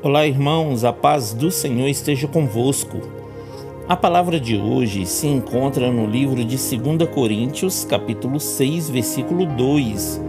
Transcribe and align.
Olá, 0.00 0.24
irmãos, 0.24 0.84
a 0.84 0.92
paz 0.92 1.32
do 1.32 1.50
Senhor 1.50 1.88
esteja 1.88 2.28
convosco. 2.28 2.98
A 3.88 3.96
palavra 3.96 4.38
de 4.38 4.56
hoje 4.56 5.04
se 5.04 5.26
encontra 5.26 5.90
no 5.90 6.06
livro 6.06 6.44
de 6.44 6.56
2 6.56 7.10
Coríntios, 7.12 7.84
capítulo 7.84 8.38
6, 8.38 8.90
versículo 8.90 9.44
2. 9.44 10.20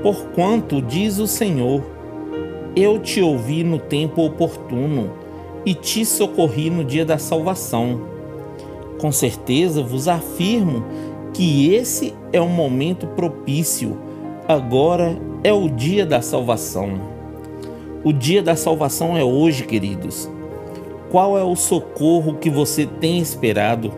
Porquanto 0.00 0.80
diz 0.80 1.18
o 1.18 1.26
Senhor: 1.26 1.82
Eu 2.76 3.00
te 3.00 3.20
ouvi 3.20 3.64
no 3.64 3.80
tempo 3.80 4.24
oportuno 4.24 5.10
e 5.66 5.74
te 5.74 6.04
socorri 6.04 6.70
no 6.70 6.84
dia 6.84 7.04
da 7.04 7.18
salvação. 7.18 8.00
Com 9.00 9.10
certeza 9.10 9.82
vos 9.82 10.06
afirmo 10.06 10.84
que 11.32 11.74
esse 11.74 12.14
é 12.32 12.40
o 12.40 12.48
momento 12.48 13.08
propício. 13.08 13.98
Agora 14.46 15.18
é 15.42 15.52
o 15.52 15.68
dia 15.68 16.06
da 16.06 16.22
salvação. 16.22 17.13
O 18.04 18.12
dia 18.12 18.42
da 18.42 18.54
salvação 18.54 19.16
é 19.16 19.24
hoje, 19.24 19.64
queridos. 19.64 20.28
Qual 21.10 21.38
é 21.38 21.42
o 21.42 21.56
socorro 21.56 22.34
que 22.34 22.50
você 22.50 22.84
tem 22.84 23.18
esperado? 23.18 23.90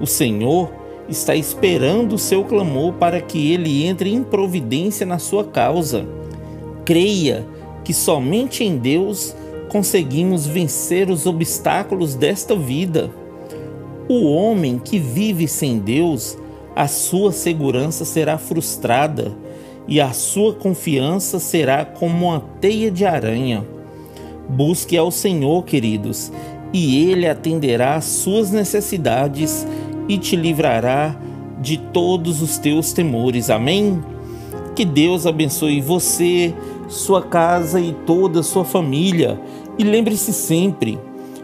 O 0.00 0.06
Senhor 0.06 0.70
está 1.08 1.34
esperando 1.34 2.12
o 2.12 2.18
seu 2.18 2.44
clamor 2.44 2.92
para 2.92 3.20
que 3.20 3.52
ele 3.52 3.84
entre 3.84 4.14
em 4.14 4.22
providência 4.22 5.04
na 5.04 5.18
sua 5.18 5.42
causa. 5.42 6.06
Creia 6.84 7.44
que 7.82 7.92
somente 7.92 8.62
em 8.62 8.78
Deus 8.78 9.34
conseguimos 9.70 10.46
vencer 10.46 11.10
os 11.10 11.26
obstáculos 11.26 12.14
desta 12.14 12.54
vida. 12.54 13.10
O 14.08 14.30
homem 14.30 14.78
que 14.78 15.00
vive 15.00 15.48
sem 15.48 15.80
Deus, 15.80 16.38
a 16.76 16.86
sua 16.86 17.32
segurança 17.32 18.04
será 18.04 18.38
frustrada 18.38 19.32
e 19.86 20.00
a 20.00 20.12
sua 20.12 20.54
confiança 20.54 21.38
será 21.38 21.84
como 21.84 22.28
uma 22.28 22.42
teia 22.60 22.90
de 22.90 23.04
aranha. 23.04 23.64
Busque 24.48 24.96
ao 24.96 25.10
Senhor, 25.10 25.64
queridos, 25.64 26.32
e 26.72 27.10
Ele 27.10 27.26
atenderá 27.26 27.96
às 27.96 28.04
suas 28.04 28.50
necessidades 28.50 29.66
e 30.08 30.18
te 30.18 30.36
livrará 30.36 31.16
de 31.60 31.76
todos 31.76 32.42
os 32.42 32.58
teus 32.58 32.92
temores. 32.92 33.50
Amém? 33.50 34.02
Que 34.74 34.84
Deus 34.84 35.26
abençoe 35.26 35.80
você, 35.80 36.54
sua 36.88 37.22
casa 37.22 37.80
e 37.80 37.92
toda 38.06 38.40
a 38.40 38.44
sua 38.44 38.64
família. 38.64 39.40
E 39.78 39.84
lembre-se 39.84 40.32
sempre, 40.32 40.98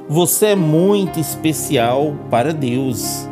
você 0.09 0.47
é 0.47 0.57
muito 0.57 1.21
especial 1.21 2.15
para 2.31 2.53
Deus. 2.53 3.29